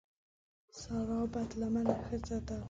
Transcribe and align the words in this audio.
سارا 0.81 1.19
بدلمنه 1.33 1.93
ښځه 2.05 2.37
ده. 2.47 2.57